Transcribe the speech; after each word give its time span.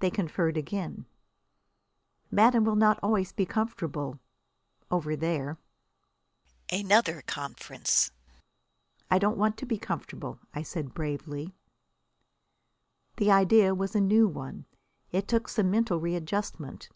They 0.00 0.10
conferred 0.10 0.58
again. 0.58 1.06
"Madame 2.30 2.64
will 2.64 2.76
not 2.76 3.00
always 3.02 3.32
be 3.32 3.46
comfortable 3.46 4.20
over 4.90 5.16
there." 5.16 5.56
"I 6.70 6.82
don't 9.18 9.38
want 9.38 9.56
to 9.56 9.64
be 9.64 9.78
comfortable," 9.78 10.38
I 10.52 10.62
said 10.62 10.92
bravely. 10.92 11.44
Another 11.44 11.52
conference. 13.16 13.16
The 13.16 13.30
idea 13.30 13.74
was 13.74 13.94
a 13.96 14.02
new 14.02 14.28
one; 14.28 14.66
it 15.12 15.28
took 15.28 15.48
some 15.48 15.70
mental 15.70 15.98
readjustment. 15.98 16.90